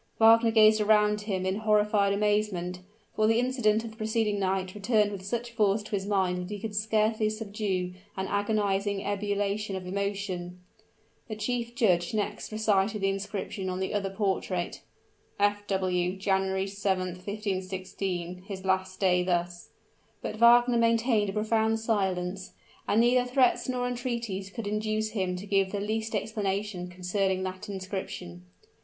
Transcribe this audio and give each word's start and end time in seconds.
Wagner 0.17 0.49
gazed 0.49 0.81
around 0.81 1.21
him 1.21 1.45
in 1.45 1.57
horrified 1.57 2.11
amazement, 2.11 2.79
for 3.15 3.27
the 3.27 3.37
incident 3.37 3.83
of 3.85 3.91
the 3.91 3.97
preceding 3.97 4.39
night 4.39 4.73
returned 4.73 5.11
with 5.11 5.23
such 5.23 5.51
force 5.51 5.83
to 5.83 5.91
his 5.91 6.07
mind 6.07 6.37
that 6.39 6.49
he 6.49 6.59
could 6.59 6.73
scarcely 6.75 7.29
subdue 7.29 7.93
an 8.17 8.25
agonizing 8.25 9.05
ebullition 9.05 9.75
of 9.75 9.85
emotion. 9.85 10.59
The 11.27 11.35
chief 11.35 11.75
judge 11.75 12.15
next 12.15 12.51
recited 12.51 13.01
the 13.03 13.09
inscription 13.09 13.69
on 13.69 13.79
the 13.79 13.93
other 13.93 14.09
portrait: 14.09 14.81
"F. 15.39 15.67
W. 15.67 16.15
January 16.17 16.65
7th, 16.65 17.17
1516. 17.17 18.41
His 18.47 18.65
last 18.65 18.99
day 18.99 19.21
thus." 19.21 19.69
But 20.23 20.37
Wagner 20.37 20.77
maintained 20.79 21.29
a 21.29 21.33
profound 21.33 21.79
silence, 21.79 22.53
and 22.87 23.01
neither 23.01 23.29
threats 23.29 23.69
nor 23.69 23.87
entreaties 23.87 24.49
could 24.49 24.65
induce 24.65 25.11
him 25.11 25.35
to 25.35 25.45
give 25.45 25.71
the 25.71 25.79
least 25.79 26.15
explanation 26.15 26.87
concerning 26.87 27.43
that 27.43 27.69
inscription. 27.69 28.47